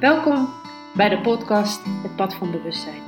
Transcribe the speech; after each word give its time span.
Welkom 0.00 0.48
bij 0.94 1.08
de 1.08 1.20
podcast 1.20 1.80
Het 2.02 2.16
Pad 2.16 2.34
van 2.34 2.50
Bewustzijn. 2.50 3.02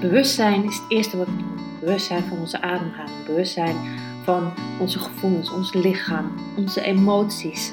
Bewustzijn 0.00 0.64
is 0.64 0.76
het 0.76 0.84
eerste 0.88 1.16
wat 1.16 1.26
we 1.26 1.36
doen. 1.36 1.58
Bewustzijn 1.80 2.22
van 2.22 2.38
onze 2.38 2.60
ademhaling, 2.60 3.24
bewustzijn 3.26 3.76
van 4.22 4.52
onze 4.80 4.98
gevoelens, 4.98 5.50
ons 5.50 5.72
lichaam, 5.72 6.32
onze 6.56 6.80
emoties, 6.80 7.72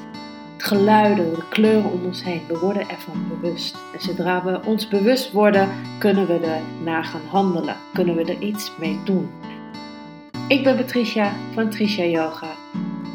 het 0.53 0.63
geluiden, 0.63 1.33
de 1.33 1.47
kleuren 1.49 1.91
om 1.91 2.05
ons 2.05 2.23
heen. 2.23 2.41
We 2.47 2.59
worden 2.59 2.89
ervan 2.89 3.27
bewust. 3.27 3.75
En 3.93 4.01
zodra 4.01 4.43
we 4.43 4.59
ons 4.65 4.87
bewust 4.87 5.31
worden, 5.31 5.69
kunnen 5.99 6.27
we 6.27 6.39
er 6.39 6.61
naar 6.83 7.03
gaan 7.03 7.27
handelen, 7.29 7.75
kunnen 7.93 8.15
we 8.15 8.23
er 8.23 8.41
iets 8.41 8.71
mee 8.79 8.99
doen. 9.05 9.29
Ik 10.47 10.63
ben 10.63 10.75
Patricia 10.75 11.33
van 11.53 11.69
Tricia 11.69 12.05
Yoga 12.05 12.51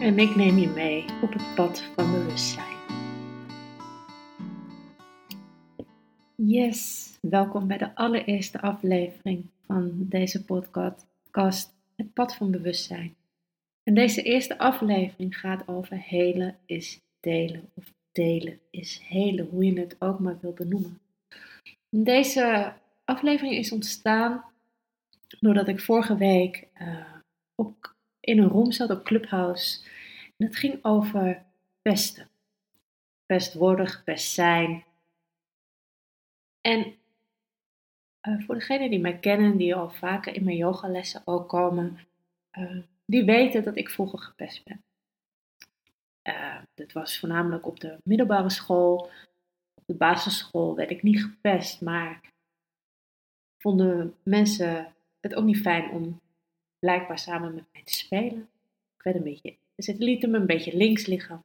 en 0.00 0.18
ik 0.18 0.36
neem 0.36 0.58
je 0.58 0.68
mee 0.68 1.04
op 1.20 1.32
het 1.32 1.54
pad 1.54 1.84
van 1.96 2.12
bewustzijn. 2.12 2.79
Yes, 6.46 7.16
welkom 7.20 7.66
bij 7.66 7.78
de 7.78 7.94
allereerste 7.94 8.60
aflevering 8.60 9.46
van 9.66 9.92
deze 9.96 10.44
podcast, 10.44 11.74
Het 11.96 12.12
Pad 12.12 12.34
van 12.34 12.50
Bewustzijn. 12.50 13.16
En 13.82 13.94
deze 13.94 14.22
eerste 14.22 14.58
aflevering 14.58 15.38
gaat 15.38 15.68
over 15.68 15.96
helen 15.96 16.58
is 16.66 17.00
delen, 17.20 17.70
of 17.74 17.92
delen 18.12 18.60
is 18.70 19.00
helen, 19.08 19.46
hoe 19.46 19.64
je 19.64 19.80
het 19.80 19.96
ook 19.98 20.18
maar 20.18 20.38
wil 20.40 20.52
benoemen. 20.52 21.00
Deze 21.90 22.72
aflevering 23.04 23.54
is 23.54 23.72
ontstaan 23.72 24.44
doordat 25.40 25.68
ik 25.68 25.80
vorige 25.80 26.16
week 26.16 26.68
uh, 26.82 27.14
op, 27.54 27.94
in 28.20 28.38
een 28.38 28.48
room 28.48 28.72
zat 28.72 28.90
op 28.90 29.04
Clubhouse. 29.04 29.80
En 30.36 30.46
het 30.46 30.56
ging 30.56 30.78
over 30.84 31.42
pesten. 31.82 32.28
Pest 33.26 33.54
worden, 33.54 33.88
gepest 33.88 34.32
zijn, 34.32 34.84
en 36.60 36.94
uh, 38.28 38.40
voor 38.44 38.54
degenen 38.54 38.90
die 38.90 39.00
mij 39.00 39.18
kennen, 39.18 39.56
die 39.56 39.74
al 39.74 39.90
vaker 39.90 40.34
in 40.34 40.44
mijn 40.44 40.56
yogalessen 40.56 41.22
ook 41.24 41.48
komen, 41.48 41.98
uh, 42.58 42.82
die 43.04 43.24
weten 43.24 43.64
dat 43.64 43.76
ik 43.76 43.90
vroeger 43.90 44.18
gepest 44.18 44.64
ben. 44.64 44.82
Uh, 46.22 46.58
dat 46.74 46.92
was 46.92 47.18
voornamelijk 47.18 47.66
op 47.66 47.80
de 47.80 47.96
middelbare 48.04 48.50
school. 48.50 49.10
Op 49.74 49.86
de 49.86 49.94
basisschool 49.94 50.74
werd 50.74 50.90
ik 50.90 51.02
niet 51.02 51.22
gepest, 51.22 51.80
maar 51.80 52.20
vonden 53.58 54.14
mensen 54.22 54.94
het 55.20 55.34
ook 55.34 55.44
niet 55.44 55.60
fijn 55.60 55.90
om 55.90 56.20
blijkbaar 56.78 57.18
samen 57.18 57.54
met 57.54 57.64
mij 57.72 57.82
te 57.82 57.92
spelen. 57.92 58.48
Ik 58.96 59.02
werd 59.02 59.16
een 59.16 59.22
beetje, 59.22 59.56
ze 59.76 59.94
lieten 59.98 60.30
me 60.30 60.38
een 60.38 60.46
beetje 60.46 60.76
links 60.76 61.06
liggen. 61.06 61.44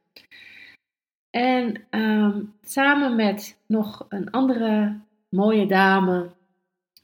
En 1.30 1.86
um, 1.90 2.54
samen 2.62 3.16
met 3.16 3.58
nog 3.66 4.06
een 4.08 4.30
andere 4.30 5.00
mooie 5.28 5.66
dame, 5.66 6.34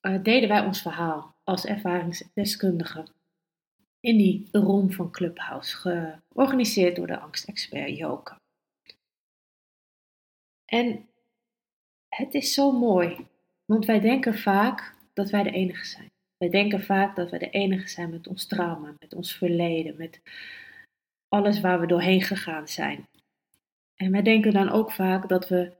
uh, 0.02 0.22
deden 0.22 0.48
wij 0.48 0.64
ons 0.64 0.82
verhaal 0.82 1.34
als 1.44 1.64
ervaringsdeskundige 1.64 3.06
in 4.00 4.16
die 4.16 4.48
room 4.52 4.92
van 4.92 5.10
Clubhouse, 5.10 5.76
georganiseerd 5.76 6.96
door 6.96 7.06
de 7.06 7.18
angstexpert 7.18 7.96
Joke. 7.96 8.40
En 10.64 11.08
het 12.08 12.34
is 12.34 12.54
zo 12.54 12.72
mooi, 12.72 13.26
want 13.64 13.84
wij 13.84 14.00
denken 14.00 14.38
vaak 14.38 14.94
dat 15.12 15.30
wij 15.30 15.42
de 15.42 15.50
enige 15.50 15.84
zijn. 15.84 16.10
Wij 16.36 16.50
denken 16.50 16.82
vaak 16.82 17.16
dat 17.16 17.30
wij 17.30 17.38
de 17.38 17.50
enige 17.50 17.88
zijn 17.88 18.10
met 18.10 18.26
ons 18.26 18.46
trauma, 18.46 18.94
met 18.98 19.14
ons 19.14 19.36
verleden, 19.36 19.96
met 19.96 20.20
alles 21.28 21.60
waar 21.60 21.80
we 21.80 21.86
doorheen 21.86 22.22
gegaan 22.22 22.68
zijn. 22.68 23.08
En 23.94 24.10
wij 24.10 24.22
denken 24.22 24.52
dan 24.52 24.70
ook 24.70 24.92
vaak 24.92 25.28
dat 25.28 25.48
we 25.48 25.72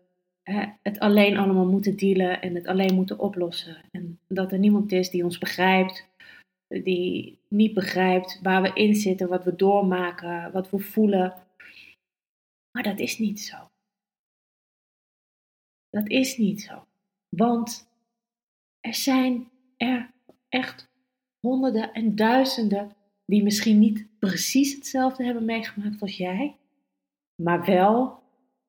het 0.83 0.99
alleen 0.99 1.37
allemaal 1.37 1.67
moeten 1.67 1.97
dealen 1.97 2.43
en 2.43 2.55
het 2.55 2.67
alleen 2.67 2.95
moeten 2.95 3.19
oplossen. 3.19 3.85
En 3.91 4.19
dat 4.29 4.53
er 4.53 4.59
niemand 4.59 4.93
is 4.93 5.11
die 5.11 5.25
ons 5.25 5.39
begrijpt, 5.39 6.09
die 6.69 7.39
niet 7.49 7.75
begrijpt 7.75 8.41
waar 8.43 8.63
we 8.63 8.73
in 8.75 8.95
zitten, 8.95 9.29
wat 9.29 9.45
we 9.45 9.57
doormaken, 9.57 10.53
wat 10.53 10.71
we 10.71 10.79
voelen. 10.79 11.35
Maar 12.71 12.83
dat 12.83 12.99
is 12.99 13.19
niet 13.19 13.41
zo. 13.41 13.57
Dat 15.91 16.09
is 16.09 16.37
niet 16.37 16.63
zo. 16.63 16.87
Want 17.29 17.89
er 18.81 18.95
zijn 18.95 19.51
er 19.77 20.11
echt 20.49 20.91
honderden 21.41 21.93
en 21.93 22.17
duizenden 22.17 22.97
die 23.25 23.43
misschien 23.43 23.79
niet 23.79 24.07
precies 24.19 24.75
hetzelfde 24.75 25.25
hebben 25.25 25.45
meegemaakt 25.45 26.03
als 26.03 26.17
jij, 26.17 26.57
maar 27.43 27.65
wel 27.65 28.23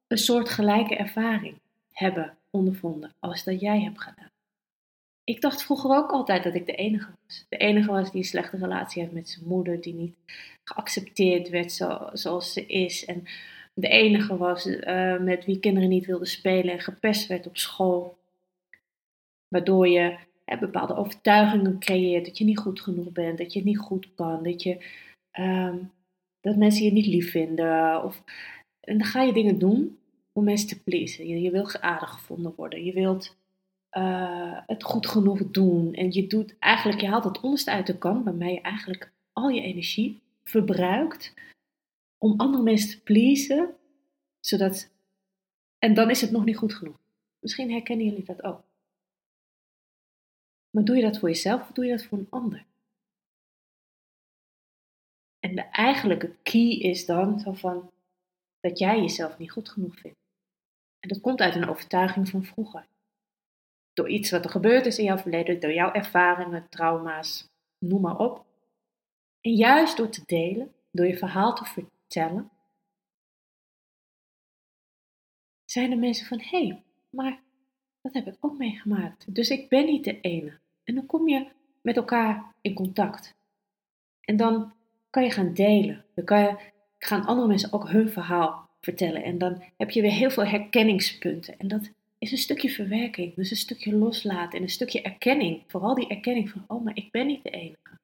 een 0.08 0.18
soort 0.18 0.50
gelijke 0.50 0.96
ervaring 0.96 1.62
hebben 1.94 2.38
ondervonden 2.50 3.12
als 3.20 3.44
dat 3.44 3.60
jij 3.60 3.82
hebt 3.82 4.02
gedaan. 4.02 4.32
Ik 5.24 5.42
dacht 5.42 5.64
vroeger 5.64 5.96
ook 5.96 6.12
altijd 6.12 6.44
dat 6.44 6.56
ik 6.56 6.66
de 6.66 6.76
enige 6.76 7.10
was. 7.26 7.46
De 7.50 7.58
enige 7.58 7.92
was 7.92 8.12
die 8.12 8.22
een 8.22 8.28
slechte 8.28 8.58
relatie 8.58 9.02
heeft 9.02 9.14
met 9.14 9.30
zijn 9.30 9.48
moeder, 9.48 9.82
die 9.82 9.94
niet 9.94 10.16
geaccepteerd 10.64 11.50
werd 11.50 11.72
zo, 11.72 12.10
zoals 12.14 12.54
ze 12.54 12.66
is. 12.66 13.06
En 13.06 13.24
de 13.74 13.88
enige 13.88 14.38
was 14.38 14.66
uh, 14.66 15.20
met 15.20 15.46
wie 15.46 15.60
kinderen 15.60 15.90
niet 15.90 16.06
wilden 16.06 16.28
spelen 16.28 16.74
en 16.74 16.80
gepest 16.80 17.28
werd 17.28 17.48
op 17.48 17.58
school. 17.58 18.18
Waardoor 19.48 19.88
je 19.88 20.18
hè, 20.46 20.58
bepaalde 20.58 20.96
overtuigingen 20.96 21.80
creëert 21.80 22.26
dat 22.26 22.38
je 22.38 22.44
niet 22.44 22.60
goed 22.60 22.82
genoeg 22.82 23.12
bent, 23.12 23.38
dat 23.38 23.54
je 23.54 23.60
het 23.60 23.68
niet 23.68 23.80
goed 23.80 24.08
kan, 24.16 24.44
dat, 24.44 24.64
je, 24.64 24.78
um, 25.40 25.92
dat 26.42 26.56
mensen 26.56 26.86
je 26.86 26.92
niet 26.92 27.06
lief 27.06 27.32
vinden. 27.32 28.04
Of, 28.04 28.24
en 28.80 28.98
dan 28.98 29.08
ga 29.08 29.22
je 29.22 29.34
dingen 29.34 29.60
doen 29.60 29.98
om 30.34 30.44
mensen 30.44 30.68
te 30.68 30.84
pleasen. 30.84 31.28
Je, 31.28 31.42
je 31.42 31.52
wilt 31.52 31.82
aardig 31.82 32.10
gevonden 32.10 32.54
worden. 32.56 32.86
Je 32.86 32.94
wilt 32.94 33.36
uh, 33.92 34.60
het 34.66 34.84
goed 34.84 35.08
genoeg 35.08 35.52
doen. 35.52 35.94
En 35.94 36.12
je 36.12 36.28
doet 36.28 36.60
eigenlijk, 36.60 37.02
je 37.02 37.08
haalt 37.08 37.24
het 37.24 37.40
onderste 37.40 37.72
uit 37.72 37.88
de 37.88 37.98
kant, 37.98 38.24
waarmee 38.24 38.54
je 38.54 38.62
eigenlijk 38.62 39.12
al 39.32 39.50
je 39.50 39.62
energie 39.62 40.22
verbruikt 40.44 41.34
om 42.18 42.40
andere 42.40 42.64
mensen 42.64 42.90
te 42.90 43.04
pleasen, 43.04 43.76
zodat. 44.40 44.92
En 45.80 45.94
dan 45.94 46.10
is 46.10 46.22
het 46.22 46.32
nog 46.32 46.46
niet 46.46 46.58
goed 46.58 46.74
genoeg. 46.74 47.00
Misschien 47.40 47.72
herkennen 47.72 48.06
jullie 48.06 48.24
dat 48.24 48.44
ook. 48.44 48.64
Maar 50.70 50.84
doe 50.84 50.96
je 50.96 51.02
dat 51.02 51.20
voor 51.20 51.30
jezelf 51.30 51.62
of 51.62 51.72
doe 51.72 51.86
je 51.86 51.92
dat 51.92 52.04
voor 52.04 52.18
een 52.18 52.28
ander? 52.30 52.66
En 55.40 55.56
de 55.56 55.62
eigenlijke 55.62 56.36
key 56.44 56.70
is 56.70 57.06
dan 57.06 57.40
zo 57.40 57.54
van 57.54 57.92
dat 58.60 58.80
jij 58.80 59.00
jezelf 59.00 59.38
niet 59.38 59.52
goed 59.52 59.70
genoeg 59.70 60.00
vindt. 60.00 60.23
En 61.04 61.10
dat 61.10 61.22
komt 61.22 61.40
uit 61.40 61.56
een 61.56 61.70
overtuiging 61.70 62.30
van 62.30 62.44
vroeger. 62.44 62.88
Door 63.94 64.10
iets 64.10 64.32
wat 64.32 64.44
er 64.44 64.50
gebeurd 64.50 64.86
is 64.86 64.98
in 64.98 65.04
jouw 65.04 65.18
verleden, 65.18 65.60
door 65.60 65.74
jouw 65.74 65.92
ervaringen, 65.92 66.70
trauma's, 66.70 67.50
noem 67.78 68.02
maar 68.02 68.18
op. 68.18 68.46
En 69.42 69.52
juist 69.52 69.98
door 69.98 70.10
te 70.10 70.24
delen, 70.26 70.74
door 70.92 71.06
je 71.06 71.18
verhaal 71.18 71.56
te 71.56 71.66
vertellen, 71.66 72.52
zijn 75.66 75.92
er 75.92 75.98
mensen 75.98 76.26
van: 76.26 76.40
hé, 76.40 76.68
hey, 76.68 76.84
maar 77.10 77.42
dat 78.02 78.14
heb 78.14 78.28
ik 78.28 78.38
ook 78.40 78.58
meegemaakt. 78.58 79.36
Dus 79.36 79.50
ik 79.50 79.70
ben 79.70 79.86
niet 79.86 80.04
de 80.04 80.22
ene. 80.22 80.60
En 80.84 80.96
dan 80.96 81.06
kom 81.06 81.28
je 81.28 81.48
met 81.82 81.96
elkaar 81.96 82.54
in 82.62 82.74
contact. 82.74 83.36
En 84.22 84.38
dan 84.38 84.74
kan 85.10 85.24
je 85.24 85.32
gaan 85.32 85.54
delen. 85.54 86.06
Dan 86.16 86.26
kan 86.26 86.40
je, 86.40 86.72
gaan 86.98 87.26
andere 87.26 87.48
mensen 87.48 87.74
ook 87.74 87.90
hun 87.90 88.10
verhaal 88.10 88.72
vertellen. 88.84 89.24
En 89.24 89.38
dan 89.38 89.64
heb 89.78 89.90
je 89.90 90.02
weer 90.02 90.12
heel 90.12 90.32
veel 90.32 90.46
herkenningspunten. 90.46 91.60
En 91.60 91.68
dat 91.68 91.92
is 92.18 92.32
een 92.32 92.38
stukje 92.38 92.70
verwerking, 92.70 93.36
dus 93.36 93.52
een 93.52 93.58
stukje 93.58 93.96
loslaten 93.96 94.58
en 94.58 94.64
een 94.64 94.70
stukje 94.70 95.02
erkenning. 95.02 95.64
Vooral 95.68 95.96
die 95.96 96.08
erkenning 96.08 96.50
van, 96.50 96.64
oh, 96.68 96.84
maar 96.84 96.96
ik 96.96 97.12
ben 97.12 97.28
niet 97.28 97.44
de 97.44 97.50
enige. 97.50 98.00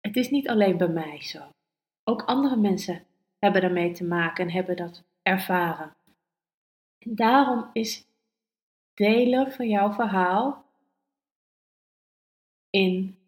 Het 0.00 0.16
is 0.16 0.30
niet 0.30 0.48
alleen 0.48 0.76
bij 0.76 0.88
mij 0.88 1.22
zo. 1.22 1.48
Ook 2.04 2.22
andere 2.22 2.56
mensen 2.56 3.04
hebben 3.38 3.60
daarmee 3.60 3.92
te 3.92 4.04
maken 4.04 4.44
en 4.44 4.52
hebben 4.52 4.76
dat 4.76 5.02
ervaren. 5.22 5.96
En 6.98 7.14
daarom 7.14 7.70
is 7.72 8.06
delen 8.94 9.52
van 9.52 9.68
jouw 9.68 9.92
verhaal 9.92 10.64
in 12.70 13.18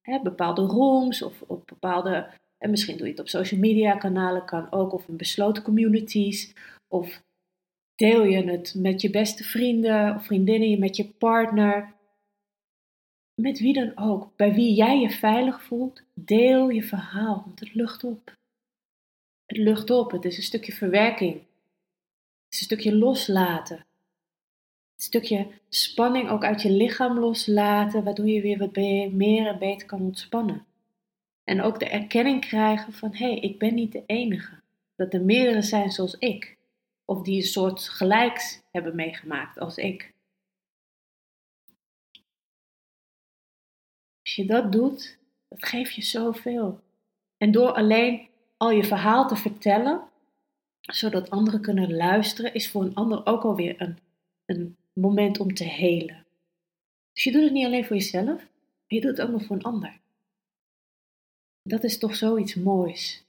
hè, 0.00 0.20
bepaalde 0.20 0.62
rooms 0.62 1.22
of 1.22 1.42
op 1.42 1.66
bepaalde 1.66 2.30
en 2.62 2.70
misschien 2.70 2.96
doe 2.96 3.06
je 3.06 3.12
het 3.12 3.20
op 3.20 3.28
social 3.28 3.60
media 3.60 3.96
kanalen, 3.96 4.44
kan 4.44 4.72
ook, 4.72 4.92
of 4.92 5.08
in 5.08 5.16
besloten 5.16 5.62
communities. 5.62 6.54
Of 6.88 7.22
deel 7.94 8.24
je 8.24 8.50
het 8.50 8.74
met 8.76 9.00
je 9.00 9.10
beste 9.10 9.44
vrienden 9.44 10.14
of 10.14 10.24
vriendinnen, 10.24 10.78
met 10.78 10.96
je 10.96 11.04
partner. 11.04 11.94
Met 13.34 13.58
wie 13.58 13.72
dan 13.72 13.92
ook, 13.96 14.36
bij 14.36 14.54
wie 14.54 14.74
jij 14.74 15.00
je 15.00 15.10
veilig 15.10 15.62
voelt, 15.62 16.02
deel 16.14 16.68
je 16.68 16.82
verhaal, 16.82 17.42
want 17.44 17.60
het 17.60 17.74
lucht 17.74 18.04
op. 18.04 18.36
Het 19.46 19.56
lucht 19.56 19.90
op, 19.90 20.10
het 20.10 20.24
is 20.24 20.36
een 20.36 20.42
stukje 20.42 20.72
verwerking. 20.72 21.34
Het 21.34 22.52
is 22.52 22.58
een 22.58 22.64
stukje 22.64 22.96
loslaten. 22.96 23.76
Een 23.76 25.04
stukje 25.08 25.46
spanning 25.68 26.28
ook 26.28 26.44
uit 26.44 26.62
je 26.62 26.70
lichaam 26.70 27.18
loslaten, 27.18 28.04
waardoor 28.04 28.28
je 28.28 28.40
weer 28.40 28.58
wat 28.58 28.76
meer 29.12 29.46
en 29.46 29.58
beter 29.58 29.86
kan 29.86 30.00
ontspannen. 30.00 30.66
En 31.44 31.62
ook 31.62 31.78
de 31.78 31.88
erkenning 31.88 32.40
krijgen 32.40 32.92
van 32.92 33.14
hé, 33.14 33.26
hey, 33.26 33.38
ik 33.38 33.58
ben 33.58 33.74
niet 33.74 33.92
de 33.92 34.02
enige. 34.06 34.60
Dat 34.96 35.14
er 35.14 35.22
meerdere 35.22 35.62
zijn 35.62 35.90
zoals 35.90 36.14
ik. 36.14 36.60
of 37.04 37.22
die 37.22 37.36
een 37.36 37.42
soort 37.42 37.88
gelijks 37.88 38.62
hebben 38.70 38.94
meegemaakt 38.94 39.58
als 39.58 39.76
ik. 39.76 40.12
Als 44.22 44.34
je 44.34 44.46
dat 44.46 44.72
doet, 44.72 45.18
dat 45.48 45.64
geeft 45.64 45.94
je 45.94 46.02
zoveel. 46.02 46.80
En 47.36 47.52
door 47.52 47.72
alleen 47.72 48.28
al 48.56 48.70
je 48.70 48.84
verhaal 48.84 49.28
te 49.28 49.36
vertellen, 49.36 50.08
zodat 50.80 51.30
anderen 51.30 51.60
kunnen 51.60 51.94
luisteren, 51.94 52.54
is 52.54 52.70
voor 52.70 52.82
een 52.82 52.94
ander 52.94 53.26
ook 53.26 53.42
alweer 53.42 53.80
een, 53.80 53.98
een 54.46 54.76
moment 54.92 55.40
om 55.40 55.54
te 55.54 55.64
helen. 55.64 56.26
Dus 57.12 57.24
je 57.24 57.32
doet 57.32 57.42
het 57.42 57.52
niet 57.52 57.66
alleen 57.66 57.84
voor 57.84 57.96
jezelf, 57.96 58.46
je 58.86 59.00
doet 59.00 59.10
het 59.16 59.20
ook 59.20 59.32
nog 59.32 59.44
voor 59.44 59.56
een 59.56 59.62
ander. 59.62 60.00
Dat 61.62 61.84
is 61.84 61.98
toch 61.98 62.16
zoiets 62.16 62.54
moois. 62.54 63.24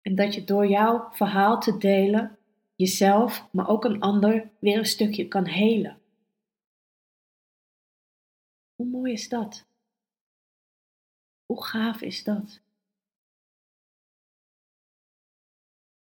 En 0.00 0.14
dat 0.14 0.34
je 0.34 0.44
door 0.44 0.66
jouw 0.66 1.10
verhaal 1.12 1.60
te 1.60 1.78
delen, 1.78 2.38
jezelf, 2.74 3.48
maar 3.52 3.68
ook 3.68 3.84
een 3.84 4.00
ander, 4.00 4.50
weer 4.58 4.78
een 4.78 4.86
stukje 4.86 5.28
kan 5.28 5.46
helen. 5.46 6.00
Hoe 8.74 8.86
mooi 8.86 9.12
is 9.12 9.28
dat? 9.28 9.66
Hoe 11.46 11.64
gaaf 11.64 12.00
is 12.00 12.24
dat? 12.24 12.60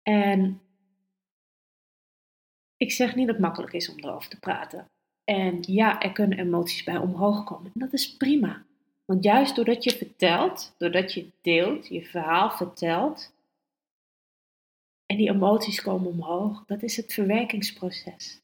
En 0.03 0.61
ik 2.77 2.93
zeg 2.93 3.15
niet 3.15 3.27
dat 3.27 3.35
het 3.35 3.45
makkelijk 3.45 3.73
is 3.73 3.89
om 3.89 3.99
erover 3.99 4.31
te 4.31 4.39
praten. 4.39 4.91
En 5.25 5.63
ja, 5.63 6.01
er 6.01 6.13
kunnen 6.13 6.39
emoties 6.39 6.85
bij 6.85 6.97
omhoog 6.97 7.45
komen. 7.45 7.71
En 7.75 7.81
dat 7.81 7.93
is 7.93 8.17
prima. 8.17 8.65
Want 9.11 9.25
juist 9.25 9.57
doordat 9.57 9.85
je 9.85 9.97
vertelt, 9.97 10.75
doordat 10.79 11.13
je 11.13 11.27
deelt, 11.41 11.87
je 11.87 12.05
verhaal 12.05 12.51
vertelt, 12.51 13.33
en 15.07 15.17
die 15.17 15.31
emoties 15.31 15.83
komen 15.83 16.11
omhoog, 16.11 16.65
dat 16.67 16.83
is 16.83 16.97
het 16.97 17.13
verwerkingsproces. 17.13 18.41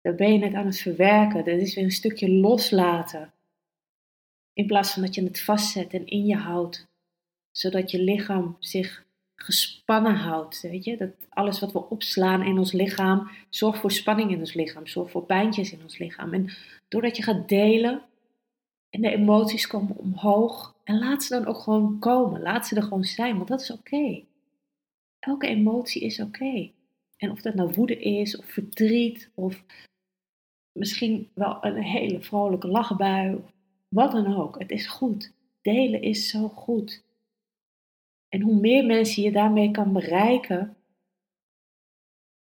Dan 0.00 0.16
ben 0.16 0.32
je 0.32 0.44
het 0.44 0.54
aan 0.54 0.66
het 0.66 0.80
verwerken. 0.80 1.44
Dat 1.44 1.60
is 1.60 1.74
weer 1.74 1.84
een 1.84 1.90
stukje 1.90 2.30
loslaten. 2.30 3.32
In 4.52 4.66
plaats 4.66 4.92
van 4.92 5.02
dat 5.02 5.14
je 5.14 5.24
het 5.24 5.40
vastzet 5.40 5.92
en 5.92 6.06
in 6.06 6.26
je 6.26 6.36
houdt, 6.36 6.86
zodat 7.50 7.90
je 7.90 7.98
lichaam 7.98 8.56
zich 8.58 9.04
gespannen 9.34 10.14
houdt. 10.14 10.60
Weet 10.60 10.84
je? 10.84 10.96
Dat 10.96 11.12
alles 11.28 11.60
wat 11.60 11.72
we 11.72 11.88
opslaan 11.88 12.42
in 12.42 12.58
ons 12.58 12.72
lichaam 12.72 13.30
zorgt 13.48 13.80
voor 13.80 13.92
spanning 13.92 14.30
in 14.30 14.38
ons 14.38 14.54
lichaam, 14.54 14.86
zorgt 14.86 15.12
voor 15.12 15.24
pijntjes 15.24 15.72
in 15.72 15.82
ons 15.82 15.98
lichaam. 15.98 16.32
En 16.34 16.50
doordat 16.88 17.16
je 17.16 17.22
gaat 17.22 17.48
delen 17.48 18.02
en 18.92 19.00
de 19.00 19.10
emoties 19.10 19.66
komen 19.66 19.96
omhoog, 19.96 20.74
en 20.84 20.98
laat 20.98 21.24
ze 21.24 21.34
dan 21.34 21.46
ook 21.46 21.58
gewoon 21.58 21.98
komen, 21.98 22.42
laat 22.42 22.66
ze 22.66 22.76
er 22.76 22.82
gewoon 22.82 23.04
zijn, 23.04 23.36
want 23.36 23.48
dat 23.48 23.60
is 23.60 23.70
oké. 23.70 24.24
Elke 25.18 25.46
emotie 25.46 26.02
is 26.02 26.20
oké. 26.20 26.70
En 27.16 27.30
of 27.30 27.40
dat 27.40 27.54
nou 27.54 27.72
woede 27.72 28.00
is, 28.00 28.36
of 28.36 28.44
verdriet, 28.44 29.30
of 29.34 29.64
misschien 30.72 31.30
wel 31.34 31.64
een 31.64 31.82
hele 31.82 32.20
vrolijke 32.20 32.68
lachbui, 32.68 33.40
wat 33.88 34.12
dan 34.12 34.36
ook. 34.36 34.58
Het 34.58 34.70
is 34.70 34.86
goed. 34.86 35.32
Delen 35.62 36.02
is 36.02 36.28
zo 36.28 36.48
goed. 36.48 37.04
En 38.28 38.40
hoe 38.40 38.60
meer 38.60 38.86
mensen 38.86 39.22
je 39.22 39.32
daarmee 39.32 39.70
kan 39.70 39.92
bereiken, 39.92 40.76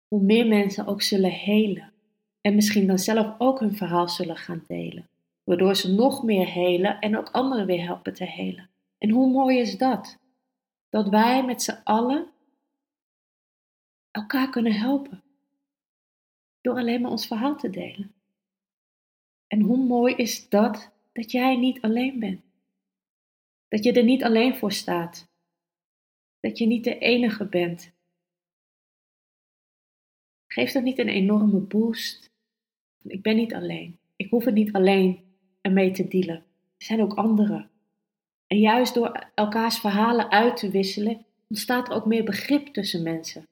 hoe 0.08 0.22
meer 0.22 0.46
mensen 0.46 0.86
ook 0.86 1.02
zullen 1.02 1.30
helen. 1.30 1.92
En 2.40 2.54
misschien 2.54 2.86
dan 2.86 2.98
zelf 2.98 3.34
ook 3.38 3.60
hun 3.60 3.76
verhaal 3.76 4.08
zullen 4.08 4.36
gaan 4.36 4.64
delen. 4.66 5.10
Waardoor 5.44 5.76
ze 5.76 5.92
nog 5.92 6.22
meer 6.22 6.46
helen 6.46 7.00
en 7.00 7.16
ook 7.16 7.30
anderen 7.30 7.66
weer 7.66 7.84
helpen 7.84 8.14
te 8.14 8.24
helen. 8.24 8.70
En 8.98 9.10
hoe 9.10 9.30
mooi 9.30 9.58
is 9.58 9.78
dat? 9.78 10.18
Dat 10.88 11.08
wij 11.08 11.44
met 11.44 11.62
z'n 11.62 11.80
allen 11.84 12.30
elkaar 14.10 14.50
kunnen 14.50 14.72
helpen. 14.72 15.22
Door 16.60 16.76
alleen 16.76 17.00
maar 17.00 17.10
ons 17.10 17.26
verhaal 17.26 17.56
te 17.56 17.70
delen. 17.70 18.14
En 19.46 19.60
hoe 19.60 19.76
mooi 19.76 20.14
is 20.14 20.48
dat 20.48 20.92
dat 21.12 21.30
jij 21.30 21.56
niet 21.56 21.80
alleen 21.80 22.18
bent. 22.18 22.42
Dat 23.68 23.84
je 23.84 23.92
er 23.92 24.04
niet 24.04 24.24
alleen 24.24 24.56
voor 24.56 24.72
staat. 24.72 25.28
Dat 26.40 26.58
je 26.58 26.66
niet 26.66 26.84
de 26.84 26.98
enige 26.98 27.44
bent. 27.44 27.92
Geeft 30.46 30.72
dat 30.72 30.82
niet 30.82 30.98
een 30.98 31.08
enorme 31.08 31.58
boost? 31.58 32.30
Ik 33.02 33.22
ben 33.22 33.36
niet 33.36 33.54
alleen. 33.54 33.98
Ik 34.16 34.30
hoef 34.30 34.44
het 34.44 34.54
niet 34.54 34.72
alleen 34.72 35.31
ermee 35.62 35.90
te 35.90 36.08
dealen. 36.08 36.36
Er 36.76 36.84
zijn 36.84 37.02
ook 37.02 37.14
anderen. 37.14 37.70
En 38.46 38.58
juist 38.58 38.94
door 38.94 39.30
elkaars 39.34 39.78
verhalen 39.78 40.30
uit 40.30 40.56
te 40.56 40.70
wisselen, 40.70 41.24
ontstaat 41.48 41.88
er 41.88 41.94
ook 41.94 42.06
meer 42.06 42.24
begrip 42.24 42.66
tussen 42.66 43.02
mensen. 43.02 43.46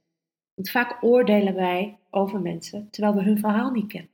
Want 0.54 0.70
vaak 0.70 1.02
oordelen 1.02 1.54
wij 1.54 1.98
over 2.10 2.40
mensen 2.40 2.90
terwijl 2.90 3.14
we 3.14 3.22
hun 3.22 3.38
verhaal 3.38 3.70
niet 3.70 3.86
kennen. 3.86 4.10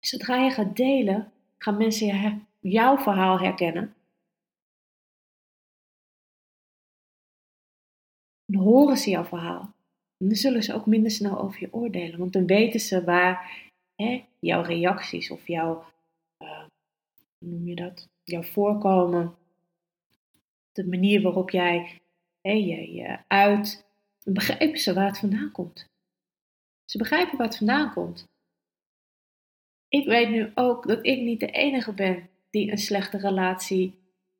Zodra 0.00 0.36
je 0.36 0.50
gaat 0.50 0.76
delen, 0.76 1.32
gaan 1.58 1.76
mensen 1.76 2.46
jouw 2.60 2.98
verhaal 2.98 3.38
herkennen. 3.38 3.94
Dan 8.44 8.62
horen 8.62 8.96
ze 8.96 9.10
jouw 9.10 9.24
verhaal. 9.24 9.60
En 10.18 10.26
dan 10.26 10.36
zullen 10.36 10.62
ze 10.62 10.74
ook 10.74 10.86
minder 10.86 11.10
snel 11.10 11.38
over 11.38 11.60
je 11.60 11.72
oordelen. 11.72 12.18
Want 12.18 12.32
dan 12.32 12.46
weten 12.46 12.80
ze 12.80 13.04
waar 13.04 13.62
hè, 13.94 14.24
jouw 14.38 14.62
reacties 14.62 15.30
of 15.30 15.46
jouw, 15.46 15.84
hoe 17.38 17.48
noem 17.48 17.68
je 17.68 17.74
dat? 17.74 18.08
Jouw 18.22 18.42
voorkomen, 18.42 19.36
de 20.72 20.86
manier 20.86 21.22
waarop 21.22 21.50
jij 21.50 22.00
hè, 22.40 22.52
je, 22.52 23.18
uit, 23.26 23.86
begrijpen 24.24 24.78
ze 24.78 24.94
waar 24.94 25.06
het 25.06 25.18
vandaan 25.18 25.50
komt. 25.50 25.86
Ze 26.84 26.98
begrijpen 26.98 27.36
waar 27.36 27.46
het 27.46 27.56
vandaan 27.56 27.92
komt. 27.92 28.28
Ik 29.88 30.06
weet 30.06 30.30
nu 30.30 30.50
ook 30.54 30.86
dat 30.86 31.06
ik 31.06 31.20
niet 31.20 31.40
de 31.40 31.50
enige 31.50 31.92
ben 31.92 32.28
die 32.50 32.70
een 32.70 32.78
slechte 32.78 33.18
relatie 33.18 33.98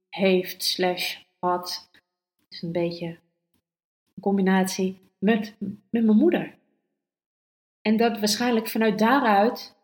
heeft, 0.08 0.62
slash 0.62 1.16
had. 1.38 1.88
Het 1.92 2.52
is 2.52 2.62
een 2.62 2.72
beetje 2.72 3.06
een 4.14 4.22
combinatie 4.22 4.98
met, 5.18 5.54
met 5.90 6.04
mijn 6.04 6.16
moeder. 6.16 6.56
En 7.82 7.96
dat 7.96 8.18
waarschijnlijk 8.18 8.68
vanuit 8.68 8.98
daaruit, 8.98 9.76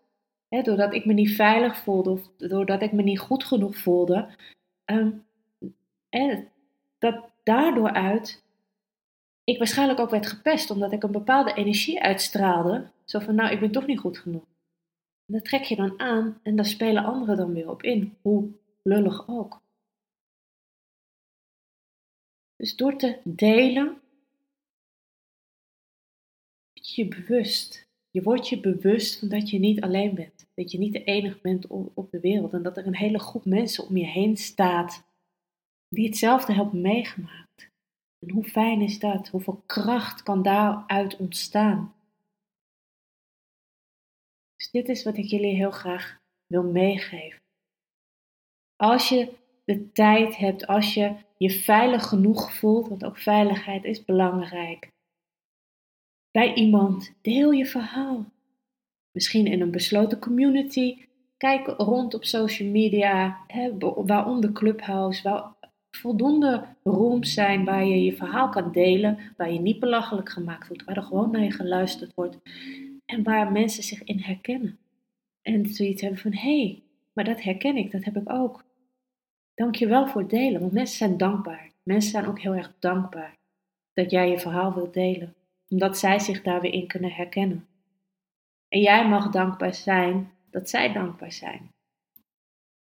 doordat 0.63 0.95
ik 0.95 1.05
me 1.05 1.13
niet 1.13 1.35
veilig 1.35 1.77
voelde 1.77 2.11
of 2.11 2.31
doordat 2.37 2.83
ik 2.83 2.93
me 2.93 3.03
niet 3.03 3.19
goed 3.19 3.45
genoeg 3.45 3.77
voelde, 3.77 4.29
um, 4.85 5.25
hè, 6.09 6.45
dat 6.99 7.25
daardoor 7.43 7.93
uit 7.93 8.45
ik 9.45 9.59
waarschijnlijk 9.59 9.99
ook 9.99 10.11
werd 10.11 10.27
gepest 10.27 10.71
omdat 10.71 10.93
ik 10.93 11.03
een 11.03 11.13
bepaalde 11.13 11.55
energie 11.55 12.03
uitstraalde. 12.03 12.91
Zo 13.05 13.19
van, 13.19 13.35
nou, 13.35 13.53
ik 13.53 13.61
ben 13.61 13.71
toch 13.71 13.87
niet 13.87 13.99
goed 13.99 14.19
genoeg. 14.19 14.45
En 15.27 15.35
dat 15.35 15.45
trek 15.45 15.63
je 15.63 15.77
dan 15.77 16.01
aan 16.01 16.41
en 16.43 16.57
daar 16.57 16.67
spelen 16.67 17.05
anderen 17.05 17.37
dan 17.37 17.53
weer 17.53 17.71
op 17.71 17.83
in, 17.83 18.17
hoe 18.23 18.51
lullig 18.83 19.29
ook. 19.29 19.63
Dus 22.57 22.77
door 22.77 22.97
te 22.97 23.21
delen, 23.25 24.01
je 26.73 27.09
bewust. 27.09 27.84
Je 28.15 28.23
wordt 28.23 28.49
je 28.49 28.61
bewust 28.61 29.19
van 29.19 29.29
dat 29.29 29.51
je 29.51 29.59
niet 29.59 29.81
alleen 29.81 30.15
bent. 30.15 30.47
Dat 30.55 30.71
je 30.71 30.79
niet 30.79 30.93
de 30.93 31.05
enige 31.05 31.39
bent 31.43 31.67
op 31.95 32.11
de 32.11 32.21
wereld. 32.21 32.53
En 32.53 32.63
dat 32.63 32.77
er 32.77 32.87
een 32.87 32.97
hele 32.97 33.19
groep 33.19 33.45
mensen 33.45 33.87
om 33.87 33.97
je 33.97 34.07
heen 34.07 34.37
staat 34.37 35.05
die 35.89 36.07
hetzelfde 36.07 36.53
hebben 36.53 36.81
meegemaakt. 36.81 37.71
En 38.19 38.31
hoe 38.31 38.45
fijn 38.45 38.81
is 38.81 38.99
dat? 38.99 39.29
Hoeveel 39.29 39.63
kracht 39.67 40.23
kan 40.23 40.43
daaruit 40.43 41.17
ontstaan? 41.17 41.95
Dus 44.57 44.71
dit 44.71 44.89
is 44.89 45.05
wat 45.05 45.17
ik 45.17 45.25
jullie 45.25 45.55
heel 45.55 45.71
graag 45.71 46.21
wil 46.47 46.63
meegeven. 46.63 47.43
Als 48.77 49.09
je 49.09 49.33
de 49.65 49.93
tijd 49.93 50.37
hebt, 50.37 50.67
als 50.67 50.95
je 50.95 51.15
je 51.37 51.51
veilig 51.51 52.09
genoeg 52.09 52.55
voelt, 52.55 52.89
want 52.89 53.05
ook 53.05 53.19
veiligheid 53.19 53.85
is 53.85 54.05
belangrijk, 54.05 54.93
bij 56.35 56.55
iemand, 56.55 57.13
deel 57.21 57.51
je 57.51 57.67
verhaal. 57.67 58.25
Misschien 59.11 59.47
in 59.47 59.61
een 59.61 59.71
besloten 59.71 60.19
community. 60.19 60.99
Kijk 61.37 61.67
rond 61.67 62.15
op 62.15 62.25
social 62.25 62.69
media, 62.69 63.39
hè, 63.47 63.79
waaronder 63.79 64.53
Clubhouse, 64.53 65.23
waar 65.23 65.53
voldoende 65.91 66.65
rooms 66.83 67.35
zijn 67.35 67.65
waar 67.65 67.85
je 67.85 68.05
je 68.05 68.17
verhaal 68.17 68.49
kan 68.49 68.73
delen, 68.73 69.19
waar 69.37 69.53
je 69.53 69.61
niet 69.61 69.81
belachelijk 69.81 70.29
gemaakt 70.29 70.69
wordt, 70.69 70.85
waar 70.85 70.97
er 70.97 71.03
gewoon 71.03 71.31
naar 71.31 71.43
je 71.43 71.51
geluisterd 71.51 72.15
wordt 72.15 72.39
en 73.07 73.23
waar 73.23 73.53
mensen 73.53 73.83
zich 73.83 74.03
in 74.03 74.19
herkennen. 74.19 74.79
En 75.43 75.67
zoiets 75.67 76.03
hebben 76.03 76.21
van, 76.21 76.33
hé, 76.33 76.61
hey, 76.61 76.83
maar 77.13 77.25
dat 77.25 77.43
herken 77.43 77.77
ik, 77.77 77.91
dat 77.91 78.05
heb 78.05 78.17
ik 78.17 78.31
ook. 78.31 78.65
Dank 79.55 79.75
je 79.75 79.87
wel 79.87 80.07
voor 80.07 80.21
het 80.21 80.31
delen, 80.31 80.61
want 80.61 80.73
mensen 80.73 80.97
zijn 80.97 81.17
dankbaar. 81.17 81.71
Mensen 81.83 82.11
zijn 82.11 82.27
ook 82.27 82.41
heel 82.41 82.55
erg 82.55 82.73
dankbaar 82.79 83.37
dat 83.93 84.11
jij 84.11 84.31
je 84.31 84.39
verhaal 84.39 84.75
wilt 84.75 84.95
delen, 84.95 85.35
omdat 85.69 85.99
zij 85.99 86.19
zich 86.19 86.43
daar 86.43 86.61
weer 86.61 86.73
in 86.73 86.87
kunnen 86.87 87.13
herkennen. 87.13 87.69
En 88.69 88.81
jij 88.81 89.09
mag 89.09 89.31
dankbaar 89.31 89.75
zijn 89.75 90.33
dat 90.51 90.69
zij 90.69 90.93
dankbaar 90.93 91.33
zijn. 91.33 91.69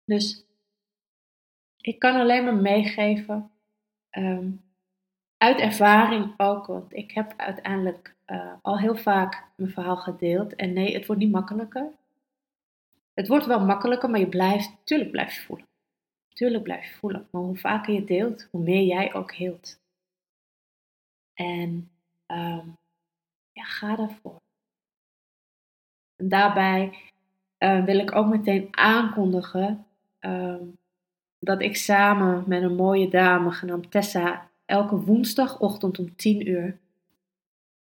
Dus 0.04 0.44
ik 1.76 1.98
kan 1.98 2.14
alleen 2.14 2.44
maar 2.44 2.56
meegeven, 2.56 3.50
um, 4.10 4.64
uit 5.36 5.60
ervaring 5.60 6.34
ook, 6.36 6.66
want 6.66 6.92
ik 6.94 7.10
heb 7.10 7.34
uiteindelijk 7.36 8.16
uh, 8.26 8.52
al 8.62 8.78
heel 8.78 8.96
vaak 8.96 9.44
mijn 9.56 9.70
verhaal 9.70 9.96
gedeeld. 9.96 10.54
En 10.54 10.72
nee, 10.72 10.94
het 10.94 11.06
wordt 11.06 11.22
niet 11.22 11.32
makkelijker. 11.32 11.92
Het 13.14 13.28
wordt 13.28 13.46
wel 13.46 13.64
makkelijker, 13.64 14.10
maar 14.10 14.20
je 14.20 14.28
blijft, 14.28 14.76
tuurlijk 14.84 15.10
blijf 15.10 15.34
je 15.34 15.40
voelen. 15.40 15.66
Tuurlijk 16.28 16.62
blijf 16.62 16.84
je 16.84 16.94
voelen. 16.94 17.28
Maar 17.30 17.42
hoe 17.42 17.56
vaker 17.56 17.94
je 17.94 18.04
deelt, 18.04 18.48
hoe 18.50 18.62
meer 18.62 18.82
jij 18.82 19.14
ook 19.14 19.34
heelt. 19.34 19.80
En 21.34 21.90
ja, 23.52 23.64
ga 23.64 23.96
daarvoor. 23.96 24.40
En 26.16 26.28
daarbij 26.28 26.98
uh, 27.58 27.84
wil 27.84 27.98
ik 27.98 28.14
ook 28.14 28.26
meteen 28.26 28.68
aankondigen 28.70 29.86
um, 30.20 30.76
dat 31.38 31.62
ik 31.62 31.76
samen 31.76 32.44
met 32.46 32.62
een 32.62 32.76
mooie 32.76 33.08
dame 33.08 33.50
genaamd 33.50 33.90
Tessa 33.90 34.50
elke 34.64 34.96
woensdagochtend 34.96 35.98
om 35.98 36.16
10 36.16 36.48
uur 36.48 36.78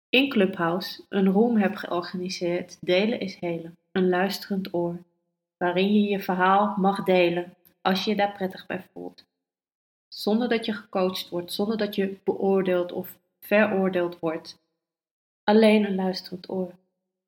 in 0.09 0.29
Clubhouse 0.29 1.05
een 1.09 1.29
room 1.29 1.57
heb 1.57 1.77
georganiseerd. 1.77 2.79
Delen 2.81 3.21
is 3.21 3.37
helen, 3.41 3.77
een 3.93 4.09
luisterend 4.09 4.75
oor, 4.75 5.03
waarin 5.57 5.95
je 5.95 6.09
je 6.09 6.21
verhaal 6.21 6.75
mag 6.77 7.05
delen 7.05 7.55
als 7.81 8.05
je 8.05 8.11
je 8.11 8.17
daar 8.17 8.33
prettig 8.33 8.67
bij 8.67 8.85
voelt. 8.93 9.25
Zonder 10.09 10.49
dat 10.49 10.65
je 10.65 10.73
gecoacht 10.73 11.29
wordt, 11.29 11.53
zonder 11.53 11.77
dat 11.77 11.95
je 11.95 12.17
beoordeeld 12.25 12.93
of 12.93 13.19
veroordeeld 13.47 14.19
wordt. 14.19 14.59
Alleen 15.45 15.85
een 15.85 15.95
luisterend 15.95 16.49
oor. 16.49 16.75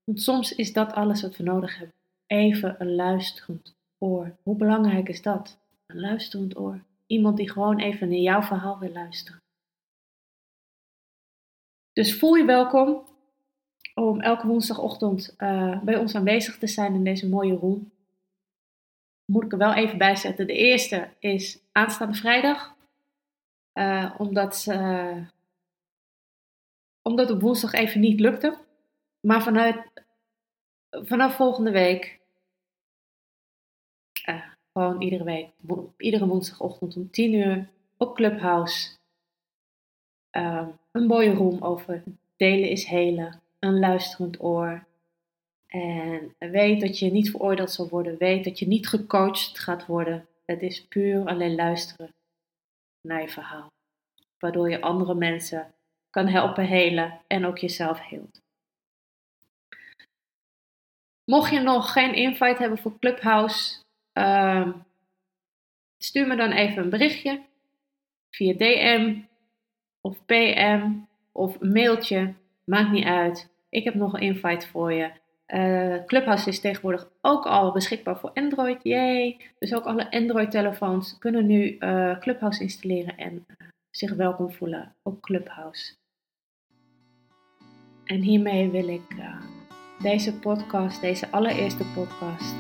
Want 0.04 0.22
soms 0.22 0.54
is 0.54 0.72
dat 0.72 0.92
alles 0.92 1.22
wat 1.22 1.36
we 1.36 1.42
nodig 1.42 1.78
hebben. 1.78 1.94
Even 2.26 2.76
een 2.78 2.94
luisterend 2.94 3.74
oor. 3.98 4.36
Hoe 4.42 4.56
belangrijk 4.56 5.08
is 5.08 5.22
dat? 5.22 5.58
Een 5.86 6.00
luisterend 6.00 6.56
oor. 6.56 6.80
Iemand 7.06 7.36
die 7.36 7.50
gewoon 7.50 7.78
even 7.78 8.08
naar 8.08 8.18
jouw 8.18 8.42
verhaal 8.42 8.78
wil 8.78 8.92
luisteren. 8.92 9.42
Dus 11.92 12.18
voel 12.18 12.34
je 12.34 12.44
welkom 12.44 13.06
om 13.94 14.20
elke 14.20 14.46
woensdagochtend 14.46 15.34
uh, 15.38 15.82
bij 15.82 15.96
ons 15.96 16.14
aanwezig 16.14 16.58
te 16.58 16.66
zijn 16.66 16.94
in 16.94 17.04
deze 17.04 17.28
mooie 17.28 17.54
room. 17.54 17.90
Moet 19.24 19.44
ik 19.44 19.52
er 19.52 19.58
wel 19.58 19.74
even 19.74 19.98
bij 19.98 20.16
zetten. 20.16 20.46
De 20.46 20.56
eerste 20.56 21.08
is 21.18 21.58
aanstaande 21.72 22.14
vrijdag. 22.14 22.74
Uh, 23.74 24.14
omdat, 24.18 24.66
uh, 24.68 25.16
omdat 27.08 27.30
op 27.30 27.40
woensdag 27.40 27.72
even 27.72 28.00
niet 28.00 28.20
lukte. 28.20 28.58
Maar 29.20 29.42
vanuit, 29.42 29.90
vanaf 30.90 31.36
volgende 31.36 31.70
week, 31.70 32.20
gewoon 34.72 35.02
iedere 35.02 35.24
week, 35.24 35.50
iedere 35.96 36.26
woensdagochtend 36.26 36.96
om 36.96 37.10
10 37.10 37.32
uur 37.32 37.68
op 37.96 38.14
Clubhouse. 38.14 38.90
een 40.30 41.06
mooie 41.06 41.34
room 41.34 41.62
over 41.62 42.02
delen 42.36 42.68
is 42.68 42.84
helen 42.84 43.40
een 43.58 43.78
luisterend 43.78 44.42
oor. 44.42 44.86
En 45.66 46.34
weet 46.38 46.80
dat 46.80 46.98
je 46.98 47.10
niet 47.10 47.30
veroordeeld 47.30 47.70
zal 47.70 47.88
worden. 47.88 48.16
Weet 48.18 48.44
dat 48.44 48.58
je 48.58 48.66
niet 48.66 48.88
gecoacht 48.88 49.58
gaat 49.58 49.86
worden. 49.86 50.26
Het 50.44 50.62
is 50.62 50.84
puur 50.84 51.26
alleen 51.26 51.54
luisteren 51.54 52.14
naar 53.00 53.20
je 53.20 53.28
verhaal. 53.28 53.72
Waardoor 54.38 54.70
je 54.70 54.80
andere 54.80 55.14
mensen 55.14 55.73
kan 56.14 56.26
helpen 56.28 56.64
helen 56.64 57.20
en 57.26 57.46
ook 57.46 57.58
jezelf 57.58 58.00
heelt. 58.00 58.42
Mocht 61.24 61.50
je 61.50 61.60
nog 61.60 61.92
geen 61.92 62.14
invite 62.14 62.60
hebben 62.60 62.78
voor 62.78 62.98
Clubhouse, 62.98 63.80
uh, 64.18 64.68
stuur 65.98 66.26
me 66.26 66.36
dan 66.36 66.50
even 66.50 66.82
een 66.82 66.90
berichtje 66.90 67.42
via 68.30 68.52
DM 68.52 69.18
of 70.00 70.24
PM 70.24 70.90
of 71.32 71.60
mailtje. 71.60 72.34
Maakt 72.64 72.90
niet 72.90 73.04
uit. 73.04 73.50
Ik 73.68 73.84
heb 73.84 73.94
nog 73.94 74.12
een 74.12 74.20
invite 74.20 74.68
voor 74.68 74.92
je. 74.92 75.10
Uh, 75.46 76.04
Clubhouse 76.04 76.48
is 76.48 76.60
tegenwoordig 76.60 77.10
ook 77.20 77.46
al 77.46 77.72
beschikbaar 77.72 78.18
voor 78.18 78.30
Android. 78.34 78.82
Yay! 78.82 79.40
Dus 79.58 79.74
ook 79.74 79.84
alle 79.84 80.10
Android-telefoons 80.10 81.18
kunnen 81.18 81.46
nu 81.46 81.76
uh, 81.78 82.18
Clubhouse 82.18 82.62
installeren 82.62 83.16
en 83.16 83.34
uh, 83.34 83.68
zich 83.90 84.14
welkom 84.14 84.52
voelen 84.52 84.94
op 85.02 85.20
Clubhouse. 85.20 85.94
En 88.04 88.20
hiermee 88.20 88.70
wil 88.70 88.88
ik 88.88 89.16
deze 89.98 90.34
podcast, 90.34 91.00
deze 91.00 91.30
allereerste 91.30 91.84
podcast, 91.94 92.54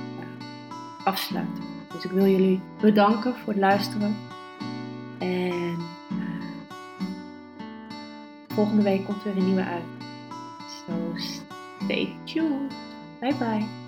afsluiten. 1.04 1.62
Dus 1.92 2.04
ik 2.04 2.10
wil 2.10 2.26
jullie 2.26 2.60
bedanken 2.80 3.34
voor 3.34 3.52
het 3.52 3.62
luisteren. 3.62 4.16
En 5.18 5.76
volgende 8.48 8.82
week 8.82 9.04
komt 9.04 9.22
weer 9.22 9.36
een 9.36 9.46
nieuwe 9.46 9.64
uit. 9.64 9.82
So 10.86 10.92
stay 11.84 12.16
tuned. 12.24 12.72
Bye 13.20 13.34
bye. 13.34 13.83